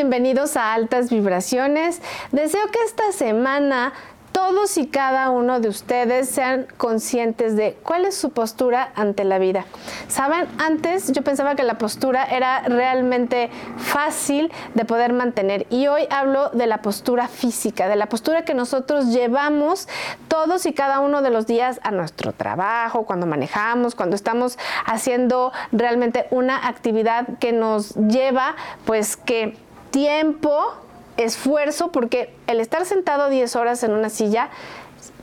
[0.00, 2.00] Bienvenidos a Altas Vibraciones.
[2.32, 3.92] Deseo que esta semana
[4.32, 9.38] todos y cada uno de ustedes sean conscientes de cuál es su postura ante la
[9.38, 9.66] vida.
[10.08, 16.06] Saben, antes yo pensaba que la postura era realmente fácil de poder mantener y hoy
[16.08, 19.86] hablo de la postura física, de la postura que nosotros llevamos
[20.28, 25.52] todos y cada uno de los días a nuestro trabajo, cuando manejamos, cuando estamos haciendo
[25.72, 28.56] realmente una actividad que nos lleva
[28.86, 29.58] pues que
[29.90, 30.74] tiempo
[31.16, 34.50] esfuerzo porque el estar sentado 10 horas en una silla,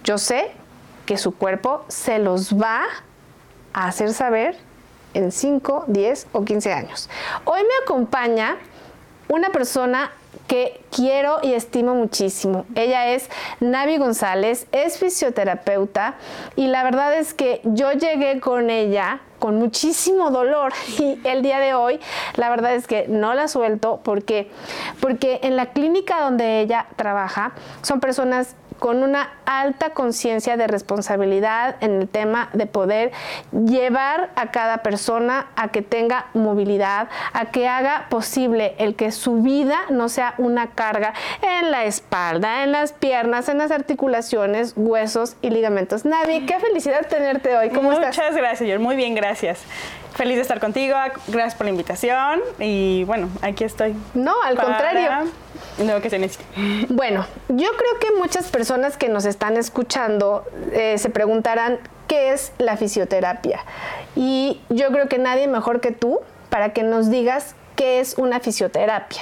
[0.04, 0.52] yo sé
[1.06, 2.84] que su cuerpo se los va
[3.74, 4.58] a hacer saber
[5.14, 7.10] en 5, 10 o 15 años.
[7.46, 8.58] Hoy me acompaña
[9.30, 10.12] una persona
[10.48, 12.66] que quiero y estimo muchísimo.
[12.76, 16.16] Ella es Navi González, es fisioterapeuta
[16.56, 21.60] y la verdad es que yo llegué con ella con muchísimo dolor y el día
[21.60, 22.00] de hoy
[22.36, 24.50] la verdad es que no la suelto porque
[25.00, 31.76] porque en la clínica donde ella trabaja son personas con una alta conciencia de responsabilidad
[31.82, 33.12] en el tema de poder
[33.52, 39.42] llevar a cada persona a que tenga movilidad, a que haga posible el que su
[39.42, 45.36] vida no sea una carga en la espalda, en las piernas, en las articulaciones, huesos
[45.42, 46.06] y ligamentos.
[46.06, 47.70] Navi, qué felicidad tenerte hoy.
[47.70, 48.18] ¿Cómo Muchas estás?
[48.18, 49.62] Muchas gracias, Muy bien, gracias.
[50.14, 53.96] Feliz de estar contigo, gracias por la invitación y bueno, aquí estoy.
[54.16, 55.32] No, al contrario.
[55.84, 56.46] Lo que se necesita.
[56.90, 62.52] Bueno, yo creo que muchas personas que nos están escuchando eh, se preguntarán qué es
[62.58, 63.60] la fisioterapia.
[64.16, 68.40] Y yo creo que nadie mejor que tú para que nos digas qué es una
[68.40, 69.22] fisioterapia.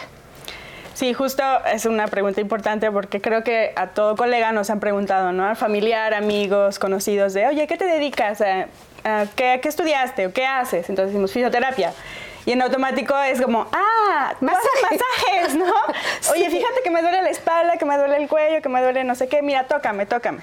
[0.95, 5.33] Sí, justo es una pregunta importante porque creo que a todo colega nos han preguntado,
[5.33, 5.45] ¿no?
[5.45, 8.39] Al familiar, amigos, conocidos, de, oye, ¿qué te dedicas?
[8.39, 10.89] ¿A, qué, qué, estudiaste o qué haces?
[10.89, 11.91] Entonces decimos fisioterapia.
[12.45, 15.65] Y en automático es como, ah, masajes, masajes ¿no?
[16.31, 19.03] Oye, fíjate que me duele la espalda, que me duele el cuello, que me duele
[19.03, 20.39] no sé qué, mira, tócame, tócame.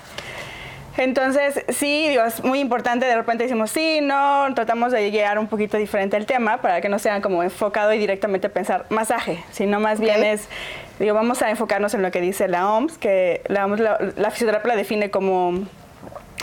[0.97, 5.47] Entonces, sí, digo, es muy importante, de repente decimos sí, no, tratamos de llegar un
[5.47, 9.81] poquito diferente al tema para que no sea como enfocado y directamente pensar masaje, sino
[9.81, 10.49] más bien es,
[10.99, 14.31] digo, vamos a enfocarnos en lo que dice la OMS, que la OMS, la, la
[14.31, 15.67] fisioterapia la define como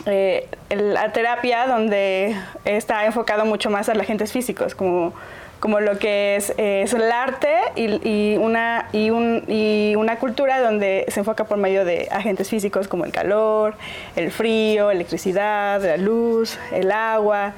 [0.05, 5.13] eh, la terapia donde está enfocado mucho más a los agentes físicos, como
[5.59, 11.05] como lo que es, es el arte y, una, y, un, y, una cultura donde
[11.09, 13.75] se enfoca por medio de agentes físicos como el calor,
[14.15, 17.53] el frío, electricidad, la luz, el agua.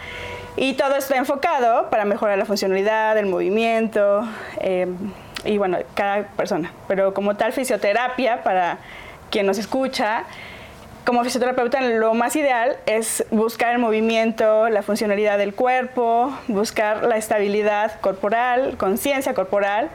[0.58, 4.28] Y todo está enfocado para mejorar la funcionalidad, el movimiento
[4.60, 4.88] eh,
[5.46, 6.74] y bueno, cada persona.
[6.88, 8.80] Pero como tal fisioterapia, para
[9.30, 10.26] quien nos escucha,
[11.06, 17.18] como fisioterapeuta lo más ideal es buscar el movimiento, la funcionalidad del cuerpo, buscar la
[17.18, 19.90] estabilidad corporal, conciencia corporal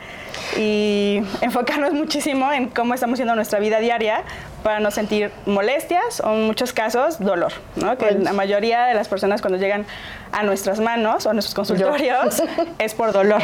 [0.56, 4.25] y enfocarnos muchísimo en cómo estamos haciendo nuestra vida diaria
[4.66, 7.97] para no sentir molestias o en muchos casos dolor, ¿no?
[7.97, 9.87] que la mayoría de las personas cuando llegan
[10.32, 12.43] a nuestras manos o a nuestros consultorios
[12.81, 13.43] es por dolor.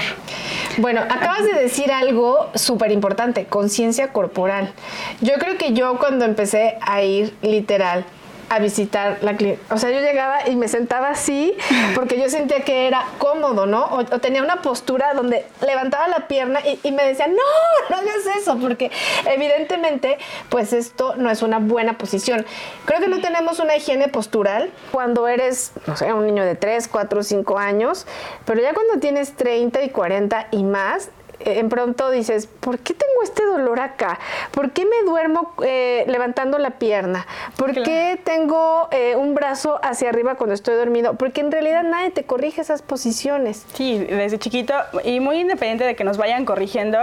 [0.78, 4.72] Bueno, acabas de decir algo súper importante, conciencia corporal.
[5.21, 8.04] Yo creo que yo cuando empecé a ir literal
[8.53, 9.63] a visitar la clínica.
[9.75, 11.57] O sea, yo llegaba y me sentaba así
[11.95, 13.87] porque yo sentía que era cómodo, ¿no?
[13.87, 17.43] O, tenía una postura donde levantaba la pierna y, y, me decían, no,
[17.89, 18.91] no hagas eso, porque
[19.25, 20.19] evidentemente,
[20.51, 22.45] pues esto no es una buena posición.
[22.85, 26.89] Creo que no tenemos una higiene postural cuando eres, no sé, un niño de 3,
[26.89, 28.07] 4, 5 años,
[28.45, 31.09] pero ya cuando tienes 30 y 40 y más,
[31.44, 34.19] en pronto dices, ¿por qué tengo este dolor acá?
[34.50, 37.26] ¿Por qué me duermo eh, levantando la pierna?
[37.56, 41.14] ¿Por qué tengo eh, un brazo hacia arriba cuando estoy dormido?
[41.14, 43.66] Porque en realidad nadie te corrige esas posiciones.
[43.75, 46.98] Sí, desde chiquito y muy independiente de que nos vayan corrigiendo,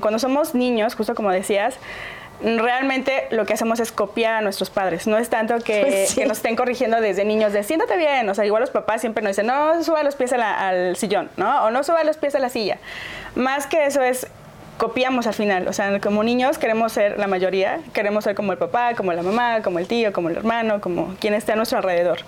[0.00, 1.76] cuando somos niños, justo como decías,
[2.40, 5.06] realmente lo que hacemos es copiar a nuestros padres.
[5.06, 8.28] No es tanto que, pues que, nos estén corrigiendo desde niños de siéntate bien.
[8.28, 11.64] O sea, igual los papás siempre nos dicen, no suba los pies al sillón, ¿no?
[11.64, 12.78] O no suba los pies a la silla.
[13.34, 14.26] Más que eso es
[14.78, 15.68] copiamos al final.
[15.68, 19.22] O sea, como niños queremos ser la mayoría, queremos ser como el papá, como la
[19.22, 22.20] mamá, como el tío, como el hermano, como quien esté a nuestro alrededor.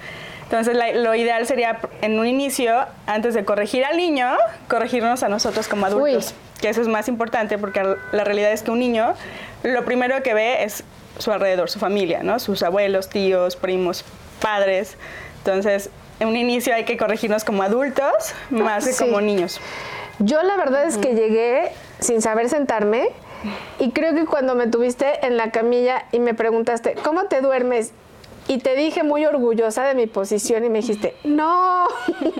[0.50, 2.74] Entonces, lo ideal sería en un inicio,
[3.06, 4.36] antes de corregir al niño,
[4.66, 6.34] corregirnos a nosotros como adultos.
[6.60, 9.14] Que eso es más importante porque la realidad es que un niño
[9.62, 10.82] lo primero que ve es
[11.18, 12.40] su alrededor, su familia, ¿no?
[12.40, 14.04] Sus abuelos, tíos, primos,
[14.42, 14.96] padres.
[15.38, 15.88] Entonces,
[16.18, 19.60] en un inicio hay que corregirnos como adultos más que como niños.
[20.18, 21.70] Yo la verdad es que llegué
[22.00, 23.10] sin saber sentarme
[23.78, 27.92] y creo que cuando me tuviste en la camilla y me preguntaste, ¿cómo te duermes?
[28.48, 31.86] Y te dije muy orgullosa de mi posición y me dijiste, no,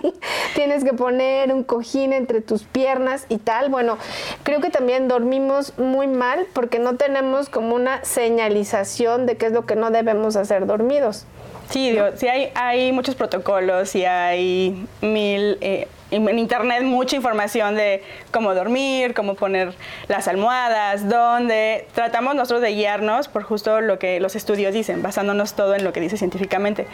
[0.55, 3.69] tienes que poner un cojín entre tus piernas y tal.
[3.71, 3.97] Bueno,
[4.43, 9.53] creo que también dormimos muy mal porque no tenemos como una señalización de qué es
[9.53, 11.27] lo que no debemos hacer dormidos.
[11.71, 15.59] Sí, sí hay, hay muchos protocolos y hay mil...
[15.61, 18.03] Eh, en internet mucha información de
[18.33, 19.75] cómo dormir, cómo poner
[20.09, 21.87] las almohadas, dónde.
[21.95, 25.93] Tratamos nosotros de guiarnos por justo lo que los estudios dicen, basándonos todo en lo
[25.93, 26.87] que dice científicamente.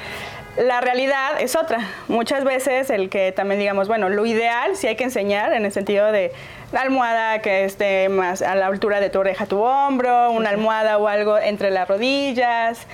[0.59, 1.79] La realidad es otra.
[2.09, 5.73] Muchas veces el que también digamos, bueno, lo ideal sí hay que enseñar en el
[5.73, 6.33] sentido de
[6.73, 10.99] la almohada que esté más a la altura de tu oreja, tu hombro, una almohada
[10.99, 12.87] o algo entre las rodillas,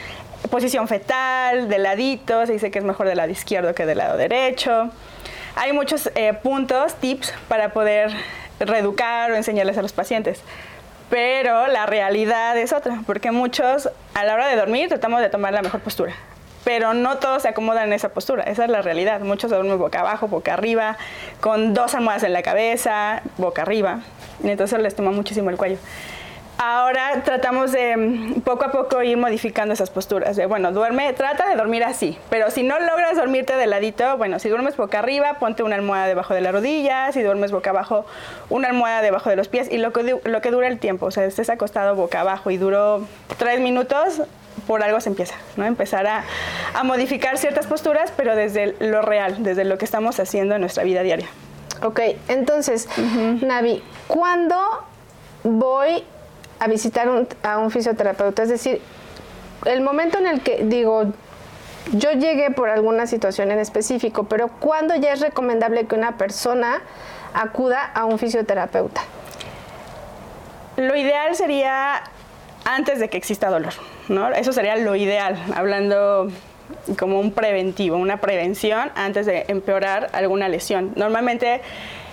[0.50, 4.16] posición fetal, de ladito, se dice que es mejor del lado izquierdo que del lado
[4.16, 4.90] derecho.
[5.54, 8.10] Hay muchos eh, puntos, tips para poder
[8.58, 10.40] reeducar o enseñarles a los pacientes.
[11.10, 15.52] Pero la realidad es otra, porque muchos a la hora de dormir tratamos de tomar
[15.52, 16.14] la mejor postura.
[16.64, 19.20] Pero no todos se acomodan en esa postura, esa es la realidad.
[19.20, 20.96] Muchos duermen boca abajo, boca arriba,
[21.40, 24.00] con dos almohadas en la cabeza, boca arriba.
[24.42, 25.78] Y entonces les toma muchísimo el cuello.
[26.58, 30.36] Ahora tratamos de mm, poco a poco ir modificando esas posturas.
[30.36, 34.38] De, bueno, duerme, trata de dormir así, pero si no logras dormirte de ladito, bueno,
[34.38, 38.06] si duermes boca arriba, ponte una almohada debajo de la rodilla, si duermes boca abajo,
[38.48, 41.10] una almohada debajo de los pies y lo que, lo que dura el tiempo, o
[41.10, 43.06] sea, estés acostado boca abajo y duró
[43.38, 44.22] tres minutos,
[44.66, 45.64] por algo se empieza, ¿no?
[45.64, 46.24] Empezar a,
[46.84, 51.02] modificar ciertas posturas, pero desde lo real, desde lo que estamos haciendo en nuestra vida
[51.02, 51.28] diaria.
[51.82, 52.88] Ok, entonces,
[53.40, 54.56] Navi, ¿cuándo
[55.42, 56.04] voy
[56.62, 57.08] a visitar
[57.42, 58.44] a un fisioterapeuta.
[58.44, 58.80] Es decir,
[59.66, 61.06] el momento en el que digo,
[61.90, 66.80] yo llegué por alguna situación en específico, pero ¿cuándo ya es recomendable que una persona
[67.34, 69.02] acuda a un fisioterapeuta?
[70.76, 72.04] Lo ideal sería
[72.64, 73.72] antes de que exista dolor,
[74.08, 74.30] ¿no?
[74.30, 76.30] Eso sería lo ideal, hablando
[76.96, 80.92] como un preventivo, una prevención antes de empeorar alguna lesión.
[80.94, 81.60] Normalmente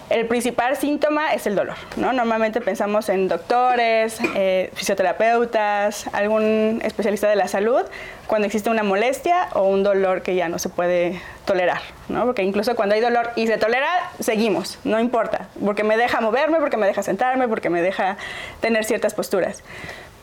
[0.09, 2.13] el principal síntoma es el dolor, ¿no?
[2.13, 7.83] Normalmente pensamos en doctores, eh, fisioterapeutas, algún especialista de la salud
[8.25, 12.25] cuando existe una molestia o un dolor que ya no se puede tolerar, ¿no?
[12.25, 13.87] Porque incluso cuando hay dolor y se tolera,
[14.19, 18.17] seguimos, no importa, porque me deja moverme, porque me deja sentarme, porque me deja
[18.61, 19.63] tener ciertas posturas.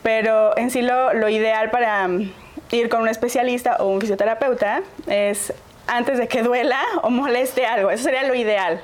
[0.03, 2.31] Pero en sí lo, ideal para mm,
[2.71, 5.53] ir con un especialista o un fisioterapeuta es
[5.87, 8.81] antes de que duela o moleste algo, eso sería lo ideal.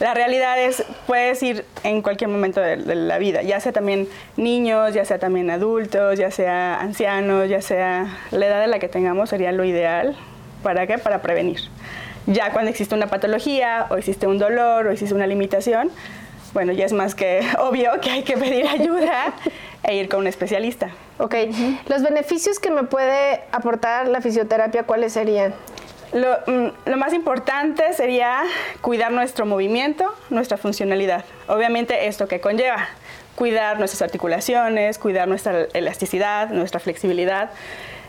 [0.00, 4.92] La realidad es, puedes ir en cualquier momento de, la vida, ya sea también niños,
[4.92, 9.30] ya sea también adultos, ya sea ancianos, ya sea la edad de la que tengamos,
[9.30, 10.16] sería lo ideal.
[10.62, 10.98] ¿Para qué?
[10.98, 11.60] Para prevenir.
[12.26, 15.90] Ya cuando existe una patología, o existe un dolor, o existe una limitación,
[16.54, 19.34] bueno, ya es más que obvio que hay que pedir ayuda
[19.82, 20.90] e ir con un especialista.
[21.18, 21.34] Ok,
[21.86, 25.54] los beneficios que me puede aportar la fisioterapia, ¿cuáles serían?
[26.14, 28.42] Mm, lo, más importante sería
[28.80, 31.24] cuidar nuestro movimiento, nuestra funcionalidad.
[31.48, 32.86] Obviamente esto que conlleva
[33.34, 37.50] cuidar nuestras articulaciones, cuidar nuestra elasticidad, nuestra flexibilidad,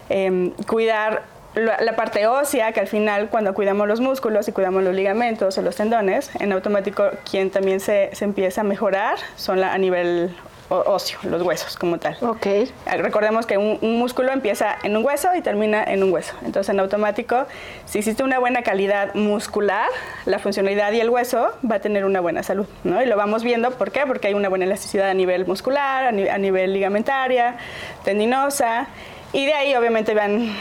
[0.09, 1.23] em, cuidar
[1.55, 5.61] la, parte ósea, que al final cuando cuidamos los músculos y cuidamos los ligamentos o
[5.63, 10.35] los tendones, en automático quien también se, se empieza a mejorar son la, a nivel
[10.69, 12.17] óseo, los huesos como tal.
[12.21, 12.47] Ok.
[12.85, 16.33] Recordemos que un, músculo empieza en un hueso y termina en un hueso.
[16.43, 17.45] Entonces, en automático,
[17.85, 19.89] si existe una buena calidad muscular,
[20.25, 23.01] la funcionalidad y el hueso va a tener una buena salud, ¿no?
[23.01, 24.01] Y lo vamos viendo, ¿por qué?
[24.07, 27.57] Porque hay una buena elasticidad a nivel muscular, a, nivel ligamentaria,
[28.03, 28.87] tendinosa,
[29.33, 30.55] y de ahí obviamente van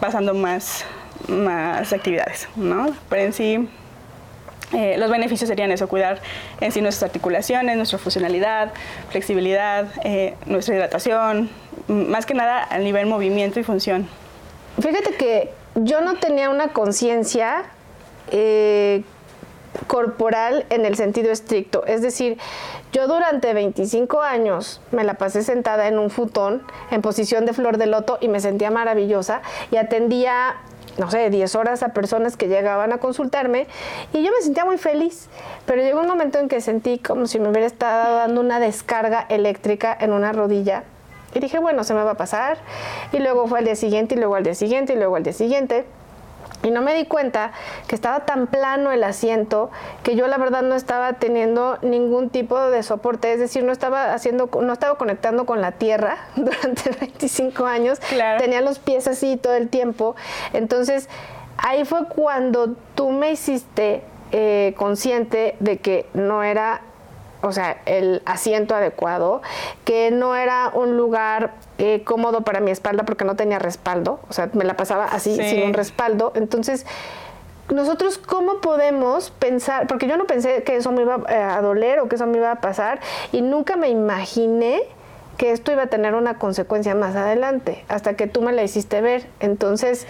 [0.00, 0.84] pasando más,
[1.28, 2.88] más actividades, ¿no?
[3.08, 3.68] Pero en sí
[4.72, 6.20] eh, los beneficios serían eso, cuidar
[6.60, 8.72] en sí nuestras articulaciones, nuestra funcionalidad,
[9.10, 11.50] flexibilidad, eh, nuestra hidratación,
[11.86, 14.08] más que nada a nivel movimiento y función.
[14.80, 17.64] Fíjate que yo no tenía una conciencia
[18.32, 19.04] eh,
[19.86, 22.38] corporal en el sentido estricto, es decir,
[22.92, 27.76] yo durante 25 años me la pasé sentada en un futón en posición de flor
[27.76, 30.56] de loto y me sentía maravillosa y atendía
[30.98, 33.66] no sé, 10 horas a personas que llegaban a consultarme
[34.12, 35.28] y yo me sentía muy feliz,
[35.66, 39.26] pero llegó un momento en que sentí como si me hubiera estado dando una descarga
[39.28, 40.84] eléctrica en una rodilla
[41.34, 42.58] y dije, bueno, se me va a pasar
[43.12, 45.32] y luego fue al día siguiente y luego al día siguiente y luego al día
[45.32, 45.84] siguiente
[46.62, 47.52] y no me di cuenta
[47.86, 49.70] que estaba tan plano el asiento
[50.02, 54.14] que yo la verdad no estaba teniendo ningún tipo de soporte, es decir, no estaba
[54.14, 58.00] haciendo, no estaba conectando con la tierra durante 25 años,
[58.38, 60.16] tenía los pies así todo el tiempo.
[60.52, 61.08] Entonces,
[61.56, 66.82] ahí fue cuando tú me hiciste eh, consciente de que no era
[67.46, 69.42] o sea, el asiento adecuado,
[69.84, 74.32] que no era un lugar eh, cómodo para mi espalda porque no tenía respaldo, o
[74.32, 76.32] sea, me la pasaba así, sin un respaldo.
[76.34, 76.86] Entonces,
[77.70, 82.00] nosotros cómo podemos pensar, porque yo no pensé que eso me iba eh, a doler
[82.00, 83.00] o que eso me iba a pasar
[83.32, 84.82] y nunca me imaginé
[85.36, 89.00] que esto iba a tener una consecuencia más adelante, hasta que tú me la hiciste
[89.00, 89.26] ver.
[89.40, 90.06] Entonces,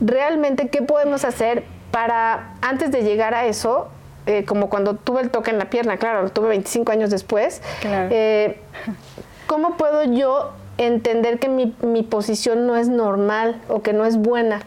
[0.00, 3.88] realmente, ¿qué podemos hacer para, antes de llegar a eso,
[4.28, 7.60] eh, como cuando tuve el toque en la pierna, claro, lo tuve 25 años después,
[7.82, 8.60] eh,
[9.46, 14.16] ¿cómo puedo yo entender que mi, mi posición no es normal o que no es
[14.16, 14.62] buena?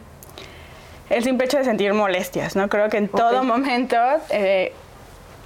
[1.11, 2.69] el simple hecho de sentir molestias, ¿no?
[2.69, 3.97] Creo que en todo momento,
[4.29, 4.71] eh,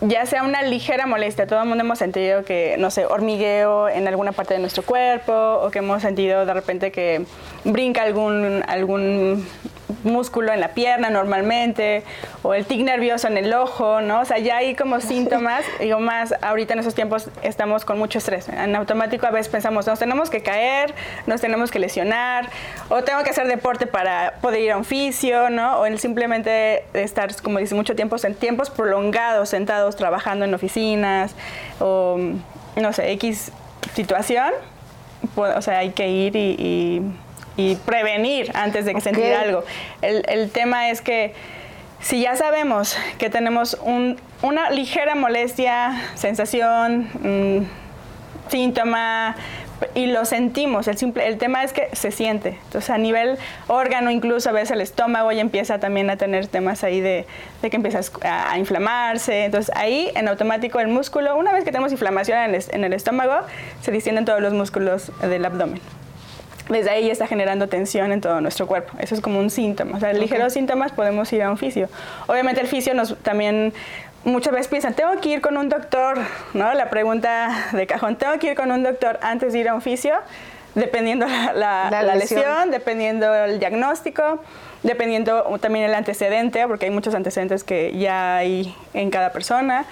[0.01, 4.07] ya sea una ligera molestia, todo el mundo hemos sentido que, no sé, hormigueo en
[4.07, 7.25] alguna parte de nuestro cuerpo o que hemos sentido de repente que
[7.63, 9.47] brinca algún, algún
[10.03, 12.03] músculo en la pierna normalmente,
[12.43, 14.21] o el tic nervioso en el ojo, ¿no?
[14.21, 18.17] O sea, ya hay como síntomas, digo más, ahorita en esos tiempos estamos con mucho
[18.17, 18.49] estrés.
[18.49, 20.93] En automático a veces pensamos, nos tenemos que caer,
[21.27, 22.49] nos tenemos que lesionar,
[22.89, 25.79] o tengo que hacer deporte para poder ir a un fisio, ¿no?
[25.79, 31.35] O el simplemente estar, como dice, mucho tiempo en tiempos prolongados, sentados trabajando en oficinas,
[31.79, 32.17] o
[32.75, 33.51] no sé, X
[33.93, 34.51] situación,
[35.35, 37.01] pues, o sea, hay que ir y y
[37.85, 39.63] prevenir antes de que sentir algo.
[40.01, 41.33] El, tema es que
[42.01, 43.77] si ya sabemos que tenemos
[44.41, 49.35] una ligera molestia, sensación, mm, síntoma,
[49.93, 52.57] y lo sentimos, el, simple, el tema es que se siente.
[52.65, 56.83] Entonces a nivel órgano, incluso a veces el estómago ya empieza también a tener temas
[56.83, 57.25] ahí de,
[57.61, 59.45] que empieza a, inflamarse.
[59.45, 62.93] Entonces ahí en automático el músculo, una vez que tenemos inflamación en el, en el
[62.93, 63.35] estómago,
[63.81, 65.81] se distienden todos los músculos del abdomen
[66.69, 68.93] desde ahí ya está generando tensión en todo nuestro cuerpo.
[68.99, 69.97] Eso es como un síntoma.
[69.97, 71.89] O sea, ligeros síntomas podemos ir a un fisio.
[72.27, 73.73] Obviamente el fisio nos también
[74.23, 76.17] muchas veces piensan, tengo que ir con un doctor,
[76.53, 76.73] ¿no?
[76.73, 79.81] La pregunta de cajón, tengo que ir con un doctor antes de ir a un
[79.81, 80.15] fisio,
[80.73, 82.71] dependiendo la, la, lesión.
[82.71, 84.41] dependiendo el diagnóstico,
[84.83, 89.85] dependiendo también el antecedente, porque hay muchos antecedentes que ya hay en cada persona.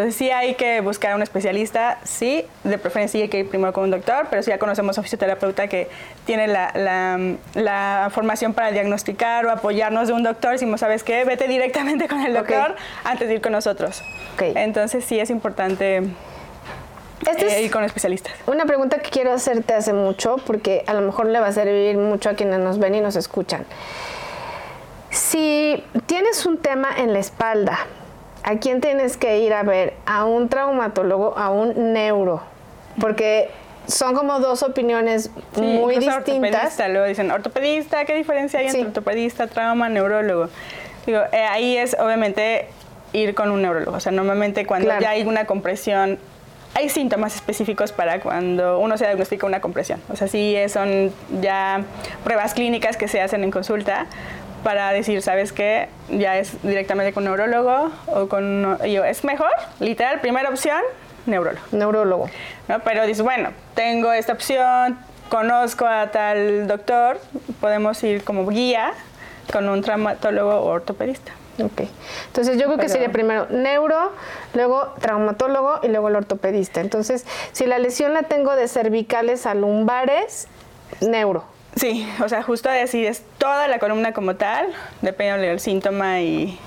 [0.00, 3.74] Entonces sí hay que buscar a un especialista, sí, de preferencia hay que ir primero
[3.74, 5.90] con un doctor, pero si ya conocemos a un fisioterapeuta que
[6.24, 11.22] tiene la, formación para diagnosticar o apoyarnos de un doctor, decimos, ¿sabes qué?
[11.24, 14.02] Vete directamente con el doctor antes de ir con nosotros.
[14.38, 18.32] Entonces sí es importante eh, ir con especialistas.
[18.46, 21.98] Una pregunta que quiero hacerte hace mucho, porque a lo mejor le va a servir
[21.98, 23.66] mucho a quienes nos ven y nos escuchan.
[25.10, 27.80] Si tienes un tema en la espalda,
[28.42, 29.94] ¿a quién tienes que ir a ver?
[30.06, 32.42] ¿A un traumatólogo, a un neuro?
[33.00, 33.50] Porque
[33.86, 36.28] son como dos opiniones muy distintas.
[36.28, 40.48] Ortopedista, luego dicen, ortopedista, ¿qué diferencia hay entre ortopedista, trauma, neurólogo?
[41.06, 42.68] Digo, eh, ahí es obviamente
[43.12, 43.96] ir con un neurólogo.
[43.96, 46.18] O sea, normalmente cuando ya hay una compresión,
[46.74, 50.00] hay síntomas específicos para cuando uno se diagnostica una compresión.
[50.08, 51.82] O sea, sí son ya
[52.22, 54.06] pruebas clínicas que se hacen en consulta
[54.62, 55.88] para decir, ¿sabes qué?
[56.10, 58.78] Ya es directamente con un neurólogo o con...
[58.86, 60.80] Yo, es mejor, literal, primera opción,
[61.26, 61.66] neurólogo.
[61.72, 62.30] Neurólogo.
[62.68, 62.80] ¿No?
[62.80, 64.98] Pero dices, bueno, tengo esta opción,
[65.28, 67.20] conozco a tal doctor,
[67.60, 68.92] podemos ir como guía
[69.52, 71.32] con un traumatólogo o ortopedista.
[71.62, 71.82] Ok.
[72.26, 74.12] Entonces yo creo que sería primero neuro,
[74.54, 76.80] luego traumatólogo y luego el ortopedista.
[76.80, 80.48] Entonces, si la lesión la tengo de cervicales a lumbares,
[81.00, 81.44] neuro.
[81.76, 84.66] Sí, o sea, justo decir, es toda la columna como tal,
[85.02, 86.58] depende del síntoma y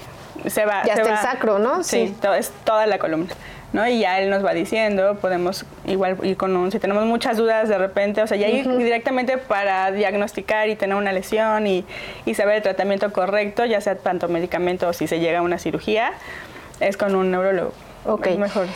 [0.48, 0.84] se va.
[0.86, 1.84] Ya está el sacro, ¿no?
[1.84, 3.34] Sí, es toda la columna.
[3.74, 3.88] ¿no?
[3.88, 7.68] Y ya él nos va diciendo, podemos igual ir con un, si tenemos muchas dudas
[7.68, 11.84] de repente, o sea, ya ir directamente para diagnosticar y tener una lesión y,
[12.26, 15.58] y, saber el tratamiento correcto, ya sea tanto medicamento o si se llega a una
[15.58, 16.14] cirugía,
[16.80, 17.74] es con un neurólogo.
[18.06, 18.28] Ok.
[18.28, 18.68] Es mejor.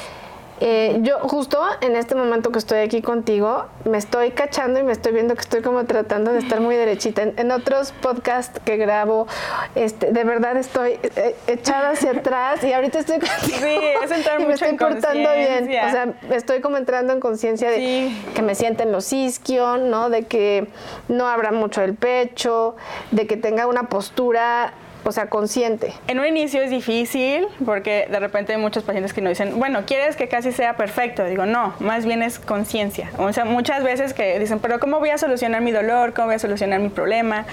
[0.60, 4.92] Eh, yo justo en este momento que estoy aquí contigo, me estoy cachando y me
[4.92, 7.22] estoy viendo que estoy como tratando de estar muy derechita.
[7.22, 9.28] En, otros podcasts que grabo,
[9.76, 13.58] este, de verdad estoy eh, echada hacia atrás y ahorita estoy contigo.
[13.60, 15.66] Sí, es entrar mucho me estoy portando bien.
[15.66, 20.10] O sea, estoy como entrando en conciencia de que me sienten los isquion, ¿no?
[20.10, 20.68] De que
[21.08, 22.76] no abra mucho el pecho,
[23.12, 24.74] de que tenga una postura
[25.08, 25.94] o sea, consciente.
[26.08, 29.84] En un inicio es difícil porque de repente hay muchos pacientes que nos dicen, bueno,
[29.86, 31.24] ¿quieres que casi sea perfecto?
[31.24, 33.10] Digo, no, más bien es conciencia.
[33.18, 36.14] O sea, muchas veces que dicen, pero ¿cómo voy a solucionar mi dolor?
[36.14, 37.46] ¿Cómo voy a solucionar mi problema?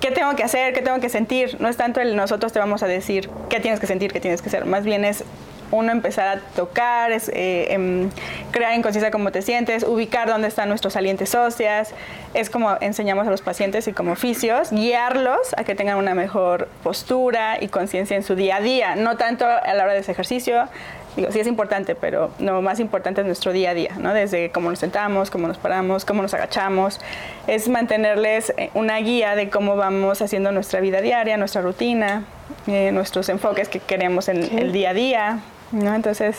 [0.00, 0.72] ¿Qué tengo que hacer?
[0.74, 1.60] ¿Qué tengo que sentir?
[1.60, 4.42] No es tanto el nosotros te vamos a decir qué tienes que sentir, qué tienes
[4.42, 4.64] que hacer.
[4.64, 5.22] Más bien es
[5.70, 8.10] uno empezar a tocar, es, eh, em,
[8.50, 11.92] crear en conciencia cómo te sientes, ubicar dónde están nuestros salientes óseas,
[12.38, 16.68] es como enseñamos a los pacientes y como oficios, guiarlos a que tengan una mejor
[16.84, 20.12] postura y conciencia en su día a día, no tanto a la hora de ese
[20.12, 20.68] ejercicio,
[21.16, 24.14] digo, sí es importante, pero lo más importante es nuestro día a día, ¿no?
[24.14, 27.00] Desde cómo nos sentamos, cómo nos paramos, cómo nos agachamos,
[27.48, 32.24] es mantenerles eh, una guía de cómo vamos haciendo nuestra vida diaria, nuestra rutina,
[32.68, 35.38] eh, nuestros enfoques que queremos en el día a día,
[35.72, 35.92] ¿no?
[35.92, 36.36] Entonces,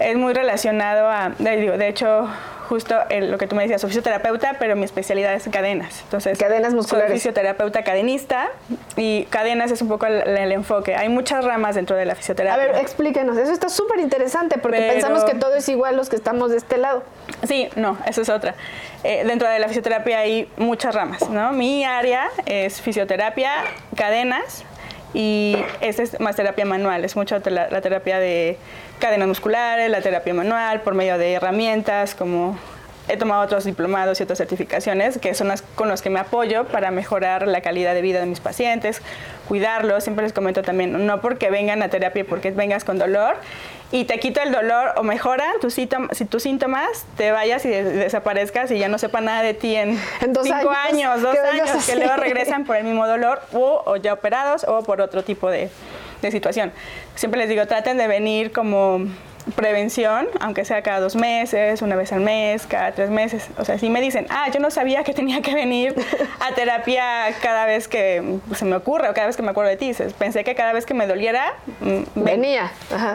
[0.00, 2.28] es muy relacionado a, digo, de hecho,
[2.68, 6.02] justo lo que tú me decías, soy fisioterapeuta, pero mi especialidad es cadenas.
[6.02, 7.10] Entonces, cadenas musculares.
[7.10, 8.50] Soy fisioterapeuta cadenista
[8.96, 10.94] y cadenas es un poco el, enfoque.
[10.94, 12.62] Hay muchas ramas dentro de la fisioterapia.
[12.62, 13.36] A ver, explíquenos.
[13.36, 16.76] Eso está súper interesante porque pensamos que todo es igual los que estamos de este
[16.76, 17.02] lado.
[17.46, 18.54] Sí, no, eso es otra.
[19.02, 21.52] Eh, dentro de la fisioterapia hay muchas ramas, ¿no?
[21.52, 23.50] Mi área es fisioterapia,
[23.96, 24.64] cadenas,
[25.14, 28.56] y esta es más terapia manual, es mucho la, terapia de
[28.98, 32.58] cadenas musculares, la terapia manual por medio de herramientas como
[33.08, 36.64] he tomado otros diplomados y otras certificaciones que son las con los que me apoyo
[36.64, 39.02] para mejorar la calidad de vida de mis pacientes,
[39.46, 40.04] cuidarlos.
[40.04, 43.36] Siempre les comento también, no porque vengan a terapia porque vengas con dolor
[43.90, 47.70] y te quito el dolor o mejora tus síntomas, si tus síntomas, te vayas y
[47.70, 52.16] desaparezcas y ya no sepa nada de ti en, cinco años, dos años, que luego
[52.18, 55.70] regresan por el mismo dolor o, ya operados o por otro tipo de,
[56.20, 56.70] de situación.
[57.14, 59.06] Siempre les digo, traten de venir como
[59.54, 63.48] prevención, aunque sea cada dos meses, una vez al mes, cada tres meses.
[63.58, 65.94] O sea, si me dicen, ah, yo no sabía que tenía que venir
[66.40, 67.04] a terapia
[67.42, 69.92] cada vez que se me ocurre o cada vez que me acuerdo de ti.
[70.18, 72.70] Pensé que cada vez que me doliera, mm, venía.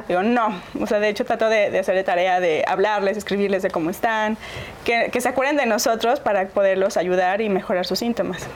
[0.08, 0.62] Digo, no.
[0.80, 4.38] O sea, de hecho trato de, de hacer tarea de hablarles, escribirles de cómo están,
[4.84, 8.48] que, que se acuerden de nosotros para poderlos ayudar y mejorar sus síntomas.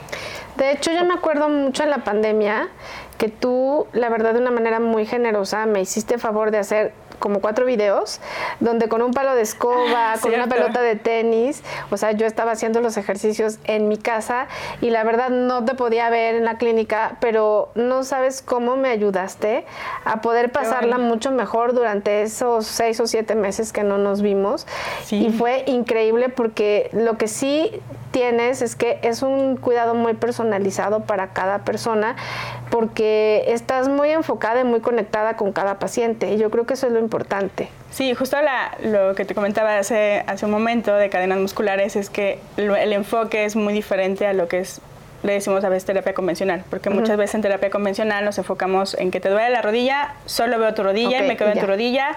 [0.56, 2.68] De hecho, yo me acuerdo mucho en la pandemia
[3.18, 7.40] que tú, la verdad, de una manera muy generosa, me hiciste favor de hacer como
[7.40, 8.20] cuatro videos
[8.60, 12.52] donde con un palo de escoba, con una pelota de tenis, o sea, yo estaba
[12.52, 14.46] haciendo los ejercicios en mi casa
[14.80, 18.88] y la verdad no te podía ver en la clínica, pero no sabes cómo me
[18.88, 19.64] ayudaste
[20.04, 24.66] a poder pasarla mucho mejor durante esos seis o siete meses que no nos vimos.
[25.10, 31.00] Y fue increíble porque lo que sí tienes es que es un cuidado muy personalizado
[31.00, 32.16] para cada persona
[32.70, 33.07] porque
[33.46, 36.32] estás muy enfocada y muy conectada con cada paciente.
[36.32, 37.68] Y yo creo que eso es lo importante.
[37.90, 38.36] Sí, justo
[38.82, 43.44] lo que te comentaba hace, hace un momento de cadenas musculares es que el enfoque
[43.44, 44.80] es muy diferente a lo que es
[45.22, 49.10] le decimos a veces terapia convencional, porque muchas veces en terapia convencional nos enfocamos en
[49.10, 52.14] que te duele la rodilla, solo veo tu rodilla y me quedo en tu rodilla,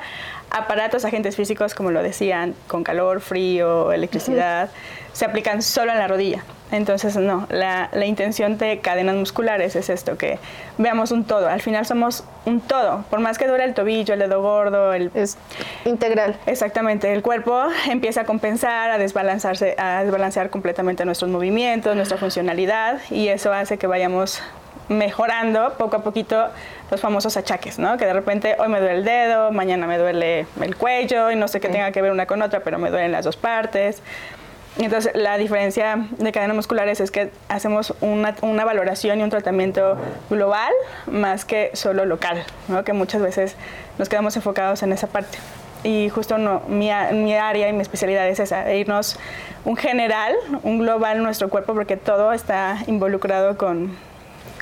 [0.52, 4.70] aparatos, agentes físicos, como lo decían, con calor, frío, electricidad,
[5.14, 6.44] se aplican solo en la rodilla.
[6.72, 10.40] Entonces, no, la, la, intención de cadenas musculares es esto, que
[10.78, 11.50] veamos un todo.
[11.50, 13.04] Al final somos un todo.
[13.10, 15.12] Por más que duele el tobillo, el dedo gordo, el...
[15.14, 15.38] Es
[15.84, 16.38] integral.
[16.46, 17.12] Exactamente.
[17.14, 23.28] El cuerpo empieza a compensar, a desbalancearse, a desbalancear completamente nuestros movimientos, nuestra funcionalidad, y
[23.28, 24.42] eso hace que vayamos
[24.92, 26.48] mejorando poco a poquito
[26.90, 27.98] los famosos achaques, ¿no?
[27.98, 31.48] Que de repente hoy me duele el dedo, mañana me duele el cuello y no
[31.48, 34.02] sé qué tenga que ver una con otra, pero me duelen las dos partes.
[34.78, 38.34] Entonces, la diferencia de cadenas musculares es que hacemos una,
[38.66, 39.98] valoración y un tratamiento
[40.30, 40.72] global
[41.08, 42.44] más que solo local,
[42.86, 43.56] que muchas veces
[43.98, 45.38] nos quedamos enfocados en esa parte.
[45.84, 49.18] Y justo no, mi, mi área y mi especialidad es esa, irnos
[49.66, 53.98] un general, un global en nuestro cuerpo, porque todo está involucrado con,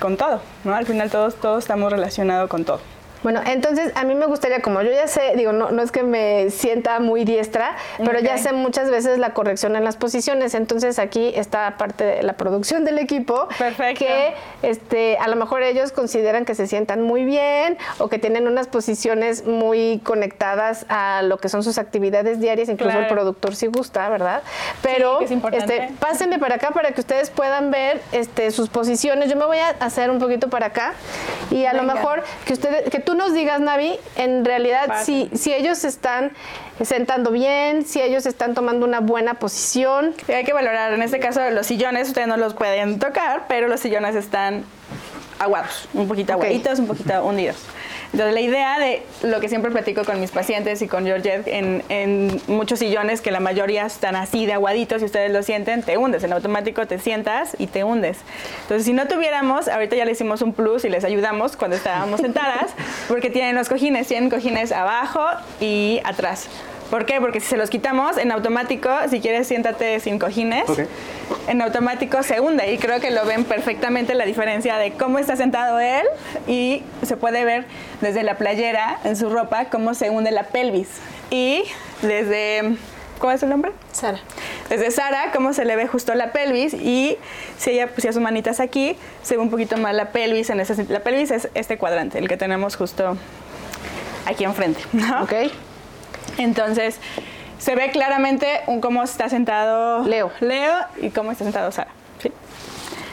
[0.00, 0.74] con todo, ¿no?
[0.74, 2.80] Al final todos, todos estamos relacionados con todo.
[3.22, 6.02] Bueno, entonces a mí me gustaría, como yo ya sé, digo, no, no es que
[6.02, 10.54] me sienta muy diestra, pero ya sé muchas veces la corrección en las posiciones.
[10.54, 13.48] Entonces aquí está parte de la producción del equipo.
[13.58, 14.04] Perfecto.
[14.04, 18.46] Que este, a lo mejor ellos consideran que se sientan muy bien o que tienen
[18.46, 23.66] unas posiciones muy conectadas a lo que son sus actividades diarias, incluso el productor si
[23.66, 24.42] gusta, ¿verdad?
[24.82, 29.28] Pero sí, es este, pásenme para acá para que ustedes puedan ver este, sus posiciones.
[29.28, 30.94] Yo me voy a hacer un poquito para acá
[31.50, 35.28] y a lo mejor que ustedes, que tú tú nos digas, Navi, en realidad, si,
[35.34, 36.30] si ellos están
[36.80, 40.14] sentando bien, si ellos están tomando una buena posición.
[40.28, 43.80] hay que valorar, en este caso, los sillones, ustedes no los pueden tocar, pero los
[43.80, 44.64] sillones están
[45.40, 47.56] aguados, un poquito aguaditos, un poquito hundidos.
[48.12, 51.82] Entonces, la idea de lo que siempre platico con mis pacientes y con Georgette en,
[51.88, 55.96] en, muchos sillones, que la mayoría están así de aguaditos y ustedes lo sienten, te
[55.96, 56.24] hundes.
[56.24, 58.18] En automático te sientas y te hundes.
[58.62, 62.20] Entonces, si no tuviéramos, ahorita ya le hicimos un plus y les ayudamos cuando estábamos
[62.20, 62.72] sentadas,
[63.08, 65.24] porque tienen los cojines, tienen cojines abajo
[65.60, 66.48] y atrás.
[66.90, 67.20] ¿Por qué?
[67.20, 70.64] Porque si se los quitamos en automático, si quieres siéntate sin cojines,
[71.46, 75.36] en automático se hunde y creo que lo ven perfectamente la diferencia de cómo está
[75.36, 76.04] sentado él
[76.48, 77.64] y se puede ver
[78.00, 80.88] desde la playera en su ropa cómo se hunde la pelvis
[81.30, 81.62] y
[82.02, 82.76] desde
[83.20, 83.72] ¿Cómo es su nombre?
[83.92, 84.18] Sara.
[84.70, 87.18] Desde Sara, cómo se le ve justo la pelvis y
[87.58, 90.86] si ella pusiera sus manitas aquí, se ve un poquito más la pelvis en ese
[90.88, 93.18] La pelvis es este cuadrante, el que tenemos justo
[94.24, 94.80] aquí enfrente.
[94.94, 95.24] ¿no?
[95.24, 95.34] Ok.
[96.38, 96.98] Entonces,
[97.58, 100.32] se ve claramente un cómo está sentado Leo.
[100.40, 101.90] Leo y cómo está sentado Sara.
[102.22, 102.32] ¿sí?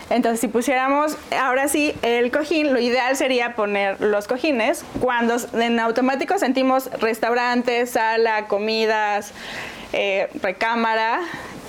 [0.09, 5.79] Entonces, si pusiéramos ahora sí el cojín, lo ideal sería poner los cojines cuando en
[5.79, 9.33] automático sentimos restaurantes, sala, comidas,
[9.91, 11.19] eh, recámara,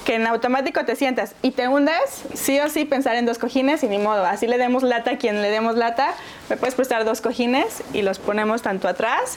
[0.04, 3.82] que en automático te sientas y te hundes, sí o sí pensar en dos cojines
[3.82, 4.24] y ni modo.
[4.24, 6.14] Así le demos lata a quien le demos lata,
[6.48, 9.36] me puedes prestar dos cojines y los ponemos tanto atrás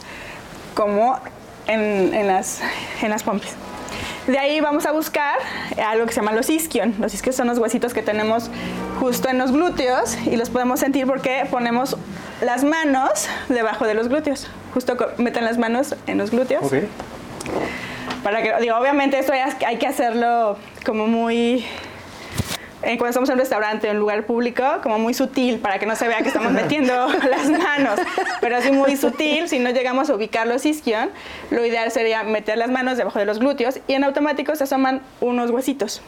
[0.75, 1.19] como
[1.67, 2.61] en, en las,
[3.01, 3.55] en las pompis.
[4.27, 5.39] De ahí vamos a buscar
[5.85, 6.95] algo que se llama los isquion.
[6.99, 8.51] Los isquion son los huesitos que tenemos
[8.99, 11.97] justo en los glúteos y los podemos sentir porque ponemos
[12.41, 14.47] las manos debajo de los glúteos.
[14.73, 16.63] Justo meten las manos en los glúteos.
[16.63, 16.75] Ok.
[18.23, 19.33] Para que, digo, obviamente esto
[19.65, 21.65] hay que hacerlo como muy
[22.83, 25.77] eh, cuando estamos en un restaurante o en un lugar público, como muy sutil para
[25.79, 26.93] que no se vea que estamos metiendo
[27.29, 27.99] las manos,
[28.39, 31.09] pero así muy sutil, si no llegamos a ubicar los isquion,
[31.51, 35.01] lo ideal sería meter las manos debajo de los glúteos y en automático se asoman
[35.19, 36.01] unos huesitos.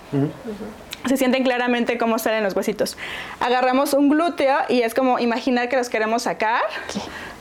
[1.05, 2.97] Se sienten claramente cómo salen los huesitos.
[3.39, 6.62] Agarramos un glúteo y es como imaginar que los queremos sacar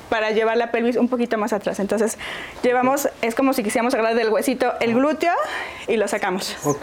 [0.09, 1.81] para llevar la pelvis un poquito más atrás.
[1.81, 2.19] Entonces,
[2.63, 5.33] llevamos, es como si quisiéramos agarrar del huesito el glúteo
[5.89, 6.55] y lo sacamos.
[6.65, 6.77] Ok.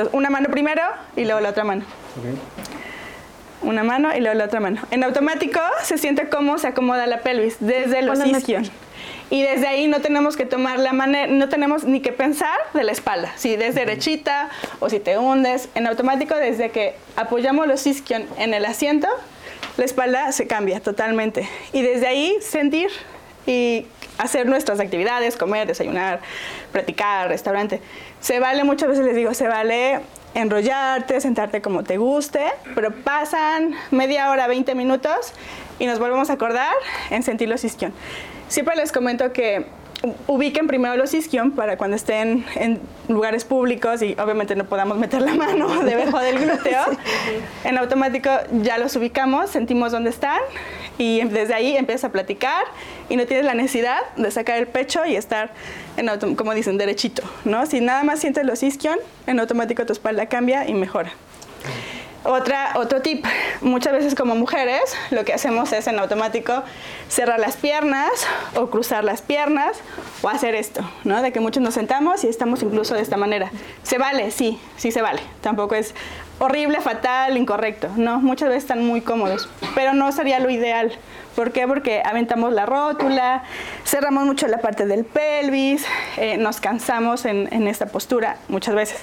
[0.00, 0.80] Entonces, una mano primero
[1.14, 1.84] y luego la otra mano.
[3.60, 4.80] Una mano y luego la otra mano.
[4.90, 8.64] En automático se siente cómo se acomoda la pelvis desde los isquion.
[9.28, 12.82] Y desde ahí no tenemos que tomar la manera, no tenemos ni que pensar de
[12.82, 13.32] la espalda.
[13.36, 14.48] Si es derechita
[14.80, 15.68] o si te hundes.
[15.74, 19.06] En automático, desde que apoyamos los isquion en el asiento,
[19.76, 21.46] la espalda se cambia totalmente.
[21.74, 22.88] Y desde ahí sentir
[23.46, 23.86] y
[24.16, 26.20] hacer nuestras actividades, comer, desayunar,
[26.72, 27.80] practicar, restaurante.
[28.20, 30.00] Se vale, muchas veces les digo, se vale
[30.34, 35.32] enrollarte, sentarte como te guste, pero pasan media hora, 20 minutos
[35.78, 36.74] y nos volvemos a acordar
[37.10, 37.92] en sentir los isquion.
[38.48, 39.66] Siempre les comento que
[40.26, 45.20] ubiquen primero los isquion para cuando estén en lugares públicos y obviamente no podamos meter
[45.22, 46.84] la mano debajo del glúteo.
[47.64, 48.30] En automático
[48.62, 50.40] ya los ubicamos, sentimos dónde están
[50.98, 52.64] y desde ahí empiezas a platicar
[53.08, 55.50] y no tienes la necesidad de sacar el pecho y estar,
[56.00, 57.22] en como dicen, derechito.
[57.44, 57.66] ¿no?
[57.66, 61.12] Si nada más sientes los isquion, en automático tu espalda cambia y mejora.
[62.22, 63.24] Otra, otro tip,
[63.62, 66.62] muchas veces como mujeres lo que hacemos es en automático
[67.08, 68.10] cerrar las piernas
[68.56, 69.78] o cruzar las piernas
[70.20, 71.22] o hacer esto, ¿no?
[71.22, 73.50] De que muchos nos sentamos y estamos incluso de esta manera.
[73.84, 74.30] ¿Se vale?
[74.32, 75.22] Sí, sí se vale.
[75.40, 75.94] Tampoco es
[76.40, 77.88] horrible, fatal, incorrecto.
[77.96, 80.92] No, muchas veces están muy cómodos, pero no sería lo ideal.
[81.34, 81.66] ¿Por qué?
[81.66, 83.44] Porque aventamos la rótula,
[83.84, 85.84] cerramos mucho la parte del pelvis,
[86.16, 89.00] eh, nos cansamos en, en esta postura muchas veces.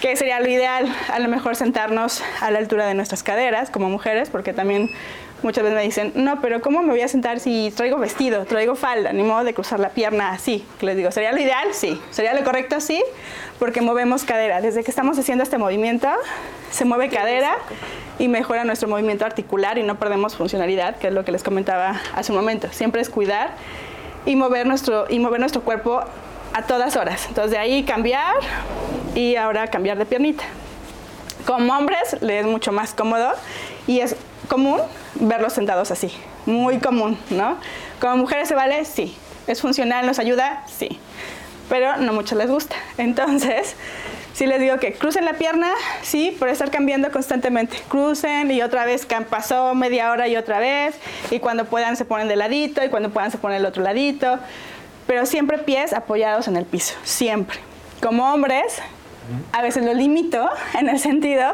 [0.00, 0.94] ¿Qué sería lo ideal?
[1.10, 4.90] A lo mejor sentarnos a la altura de nuestras caderas como mujeres, porque también
[5.42, 8.74] muchas veces me dicen, no, pero ¿cómo me voy a sentar si traigo vestido, traigo
[8.74, 9.14] falda?
[9.14, 10.66] Ni modo de cruzar la pierna así.
[10.82, 11.68] Les digo, ¿sería lo ideal?
[11.72, 11.98] Sí.
[12.10, 12.78] ¿Sería lo correcto?
[12.80, 13.02] Sí,
[13.58, 14.60] porque movemos cadera.
[14.60, 16.10] Desde que estamos haciendo este movimiento,
[16.70, 17.56] se mueve cadera
[18.18, 22.02] y mejora nuestro movimiento articular y no perdemos funcionalidad, que es lo que les comentaba
[22.14, 22.68] hace un momento.
[22.70, 23.52] Siempre es cuidar
[24.26, 26.02] y mover nuestro, y mover nuestro cuerpo
[26.52, 27.24] a todas horas.
[27.28, 28.34] Entonces de ahí cambiar
[29.16, 30.44] y ahora cambiar de piernita.
[31.44, 33.32] Como hombres les es mucho más cómodo
[33.88, 34.14] y es
[34.48, 34.80] común
[35.14, 36.12] verlos sentados así,
[36.44, 37.56] muy común, ¿no?
[38.00, 39.16] Como mujeres se vale, sí.
[39.46, 41.00] Es funcional, nos ayuda, sí.
[41.68, 42.76] Pero no mucho les gusta.
[42.98, 43.74] Entonces,
[44.34, 45.70] sí les digo que crucen la pierna,
[46.02, 47.78] sí, por estar cambiando constantemente.
[47.88, 50.96] Crucen y otra vez pasó media hora y otra vez.
[51.30, 54.38] Y cuando puedan se ponen de ladito y cuando puedan se ponen el otro ladito.
[55.06, 57.58] Pero siempre pies apoyados en el piso, siempre.
[58.02, 58.82] Como hombres,
[59.52, 61.52] a veces lo limito en el sentido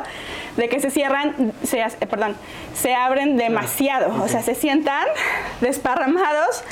[0.56, 2.37] de que se cierran, se, eh, perdón,
[2.74, 5.06] se abren demasiado, o sea, se sientan
[5.61, 6.62] desparramados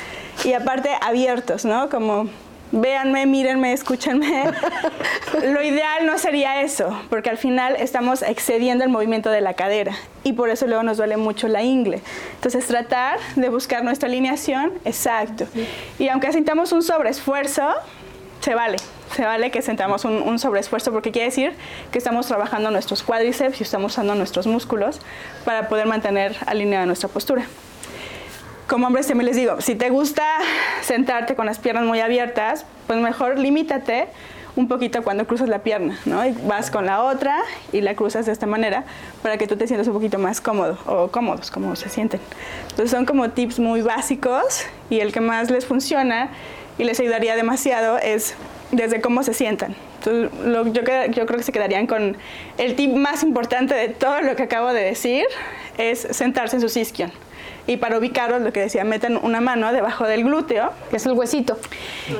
[0.43, 1.89] y aparte abiertos, ¿no?
[1.89, 2.29] Como
[2.71, 4.45] véanme, mírenme, escúchenme.
[5.43, 9.93] Lo ideal no sería eso, porque al final estamos excediendo el movimiento de la cadera
[10.23, 12.01] y por eso luego nos duele mucho la ingle.
[12.35, 15.47] Entonces tratar de buscar nuestra alineación exacto.
[15.99, 17.67] Y aunque sintamos un sobreesfuerzo,
[18.39, 18.77] se vale,
[19.15, 21.53] se vale que sentamos un, un sobreesfuerzo porque quiere decir
[21.91, 24.99] que estamos trabajando nuestros cuádriceps y estamos usando nuestros músculos
[25.45, 27.45] para poder mantener alineada nuestra postura.
[28.67, 30.23] Como hombres también les digo, si te gusta
[30.81, 34.07] sentarte con las piernas muy abiertas, pues mejor limítate
[34.55, 36.25] un poquito cuando cruzas la pierna, ¿no?
[36.25, 37.37] Y vas con la otra
[37.71, 38.85] y la cruzas de esta manera
[39.21, 42.19] para que tú te sientas un poquito más cómodo o cómodos, como se sienten.
[42.63, 46.29] Entonces son como tips muy básicos y el que más les funciona
[46.77, 48.35] y les ayudaría demasiado es
[48.71, 49.75] desde cómo se sientan.
[49.99, 52.17] Entonces, lo- yo, cre- yo creo que se quedarían con
[52.57, 55.25] el tip más importante de todo lo que acabo de decir,
[55.77, 57.11] es sentarse en su isquion.
[57.67, 60.71] Y para ubicarlos, lo que decía, metan una mano debajo del glúteo.
[60.89, 61.59] Que es el huesito.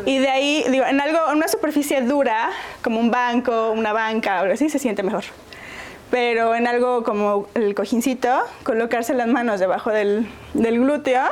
[0.05, 2.51] Y de ahí, digo, en algo, en una superficie dura,
[2.83, 5.23] como un banco, una banca, algo así, se siente mejor.
[6.11, 8.29] Pero en algo como el cojincito,
[8.63, 11.23] colocarse las manos debajo del, del glúteo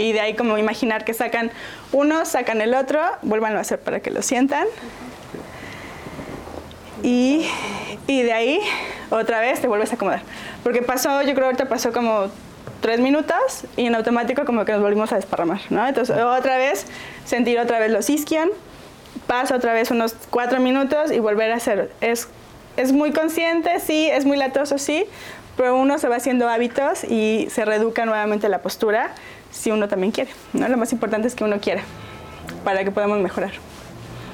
[0.00, 1.50] y de ahí como imaginar que sacan
[1.92, 4.66] uno, sacan el otro, vuelvan a hacer para que lo sientan.
[7.02, 7.46] Y,
[8.06, 8.60] y de ahí
[9.10, 10.22] otra vez te vuelves a acomodar.
[10.62, 12.28] Porque pasó, yo creo ahorita pasó como
[12.80, 15.86] tres minutos y en automático como que nos volvimos a desparramar, ¿no?
[15.86, 16.86] Entonces otra vez
[17.24, 18.50] sentir otra vez los isquion,
[19.26, 21.90] pasa otra vez unos cuatro minutos y volver a hacer.
[22.00, 22.28] Es,
[22.76, 25.04] es muy consciente, sí, es muy latoso, sí,
[25.56, 29.10] pero uno se va haciendo hábitos y se reeduca nuevamente la postura
[29.50, 30.68] si uno también quiere, ¿no?
[30.68, 31.82] Lo más importante es que uno quiera
[32.64, 33.52] para que podamos mejorar.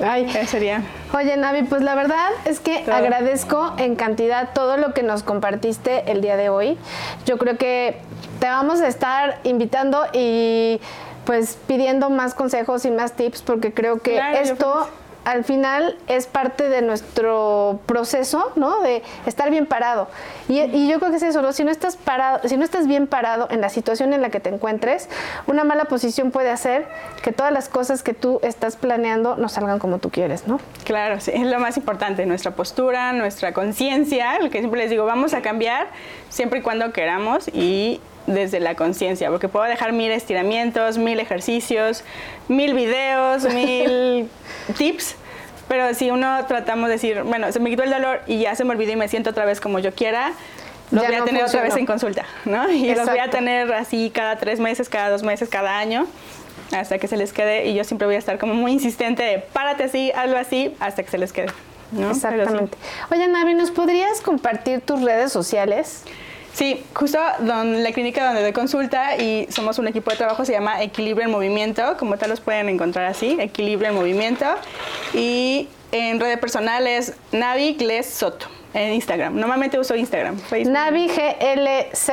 [0.04, 0.82] Ay, Eso sería.
[1.14, 2.94] Oye, Navi, pues la verdad es que Todo.
[2.96, 6.76] agradezco en cantidad todo lo que nos compartiste el día de hoy.
[7.24, 7.98] Yo creo que
[8.38, 10.80] te vamos a estar invitando y
[11.24, 14.88] pues pidiendo más consejos y más tips porque creo que Claro, esto.
[15.26, 18.80] Al final es parte de nuestro proceso, ¿no?
[18.80, 20.06] De estar bien parado.
[20.48, 21.52] Y, yo creo que es eso, ¿no?
[21.52, 24.38] Si no estás parado, si no estás bien parado en la situación en la que
[24.38, 25.08] te encuentres,
[25.48, 26.86] una mala posición puede hacer
[27.24, 30.60] que todas las cosas que tú estás planeando no salgan como tú quieres, ¿no?
[30.84, 35.34] Claro, es lo más importante, nuestra postura, nuestra conciencia, lo que siempre les digo, vamos
[35.34, 35.88] a cambiar
[36.28, 42.04] siempre y cuando queramos y desde la conciencia, porque puedo dejar mil estiramientos, mil ejercicios,
[42.48, 44.28] mil videos, mil
[44.76, 45.16] tips,
[45.68, 48.64] pero si uno tratamos de decir, bueno, se me quitó el dolor y ya se
[48.64, 50.32] me olvidó y me siento otra vez como yo quiera,
[50.90, 52.70] los Ya voy a no tener otra vez en consulta, ¿no?
[52.70, 56.06] Y los voy a tener así cada tres meses, cada dos meses, cada año
[56.72, 59.38] hasta que se les quede y yo siempre voy a estar como muy insistente de
[59.38, 61.48] párate así, hazlo así, hasta que se les quede.
[61.92, 62.12] ¿no?
[62.14, 62.26] Sí.
[62.26, 62.76] Exactamente.
[63.10, 66.02] Oye, Navi, ¿nos podrías compartir tus redes sociales?
[66.56, 70.52] Sí, justo don, la clínica donde doy consulta y somos un equipo de trabajo se
[70.52, 74.46] llama Equilibrio en Movimiento, como tal los pueden encontrar así, Equilibrio en Movimiento.
[75.12, 79.38] Y en redes personales, Navi Gles Soto, en Instagram.
[79.38, 80.72] Normalmente uso Instagram, Facebook.
[80.72, 82.10] Navi GLZ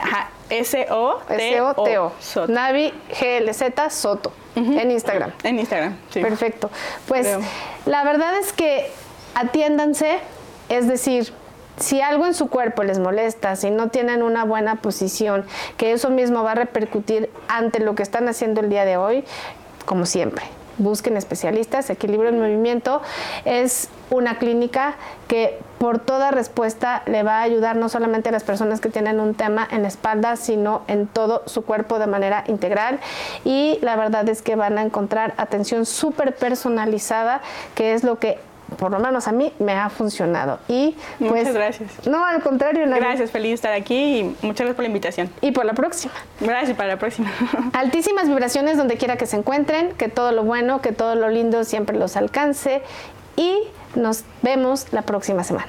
[0.00, 1.20] Ajá, S-O-T-O.
[1.28, 2.12] S-O-T-O.
[2.18, 2.52] Soto.
[2.52, 5.30] Navi GLZ Soto en Instagram.
[5.44, 6.20] En Instagram, sí.
[6.20, 6.70] Perfecto.
[7.06, 7.40] Pues Creo.
[7.86, 8.90] la verdad es que
[9.36, 10.18] atiéndanse,
[10.68, 11.32] es decir,
[11.78, 15.44] si algo en su cuerpo les molesta, si no tienen una buena posición,
[15.76, 19.24] que eso mismo va a repercutir ante lo que están haciendo el día de hoy,
[19.86, 20.44] como siempre.
[20.78, 23.02] Busquen especialistas, Equilibrio en Movimiento
[23.44, 24.94] es una clínica
[25.28, 29.20] que por toda respuesta le va a ayudar no solamente a las personas que tienen
[29.20, 32.98] un tema en la espalda, sino en todo su cuerpo de manera integral.
[33.44, 37.42] Y la verdad es que van a encontrar atención súper personalizada,
[37.74, 38.38] que es lo que
[38.78, 40.58] por lo menos a mí me ha funcionado.
[40.68, 42.06] Y pues, Muchas gracias.
[42.06, 42.86] No, al contrario.
[42.88, 45.30] Gracias, feliz de estar aquí y muchas gracias por la invitación.
[45.40, 46.12] Y por la próxima.
[46.40, 47.30] Gracias para la próxima.
[47.72, 51.64] Altísimas vibraciones donde quiera que se encuentren, que todo lo bueno, que todo lo lindo
[51.64, 52.82] siempre los alcance
[53.36, 53.58] y
[53.94, 55.68] nos vemos la próxima semana.